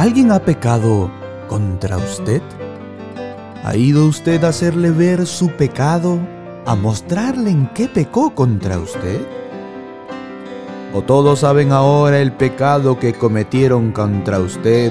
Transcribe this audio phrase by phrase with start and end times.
[0.00, 1.10] ¿Alguien ha pecado
[1.46, 2.40] contra usted?
[3.62, 6.18] ¿Ha ido usted a hacerle ver su pecado,
[6.64, 9.20] a mostrarle en qué pecó contra usted?
[10.94, 14.90] ¿O todos saben ahora el pecado que cometieron contra usted,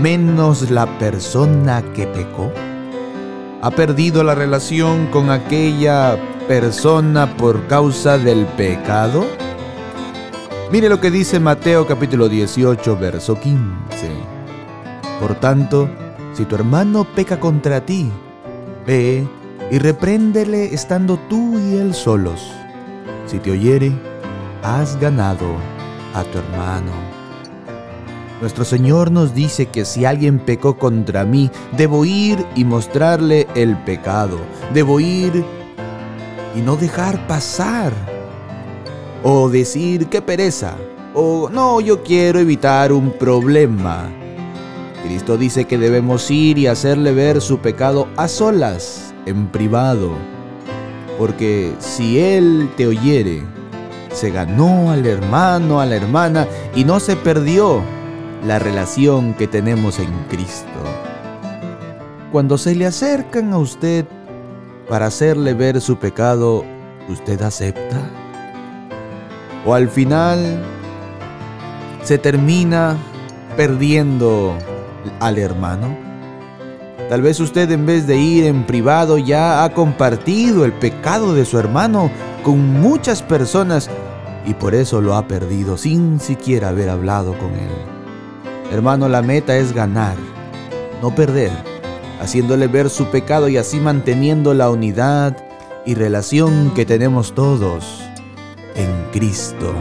[0.00, 2.50] menos la persona que pecó?
[3.60, 6.18] ¿Ha perdido la relación con aquella
[6.48, 9.24] persona por causa del pecado?
[10.72, 14.31] Mire lo que dice Mateo capítulo 18, verso 15.
[15.22, 15.88] Por tanto,
[16.34, 18.10] si tu hermano peca contra ti,
[18.84, 19.24] ve
[19.70, 22.50] y repréndele estando tú y él solos.
[23.28, 23.92] Si te oyere,
[24.64, 25.46] has ganado
[26.12, 26.90] a tu hermano.
[28.40, 33.76] Nuestro Señor nos dice que si alguien pecó contra mí, debo ir y mostrarle el
[33.76, 34.38] pecado.
[34.74, 35.44] Debo ir
[36.56, 37.92] y no dejar pasar.
[39.22, 40.74] O decir, qué pereza.
[41.14, 44.10] O no, yo quiero evitar un problema.
[45.02, 50.10] Cristo dice que debemos ir y hacerle ver su pecado a solas, en privado,
[51.18, 53.42] porque si Él te oyere,
[54.12, 57.82] se ganó al hermano, a la hermana, y no se perdió
[58.46, 60.66] la relación que tenemos en Cristo.
[62.30, 64.06] Cuando se le acercan a usted
[64.88, 66.64] para hacerle ver su pecado,
[67.08, 68.00] ¿usted acepta?
[69.64, 70.62] ¿O al final
[72.02, 72.96] se termina
[73.56, 74.56] perdiendo
[75.20, 75.96] al hermano?
[77.08, 81.44] Tal vez usted en vez de ir en privado ya ha compartido el pecado de
[81.44, 82.10] su hermano
[82.42, 83.90] con muchas personas
[84.46, 87.70] y por eso lo ha perdido sin siquiera haber hablado con él.
[88.72, 90.16] Hermano, la meta es ganar,
[91.02, 91.52] no perder,
[92.20, 95.36] haciéndole ver su pecado y así manteniendo la unidad
[95.84, 98.00] y relación que tenemos todos
[98.74, 99.74] en Cristo.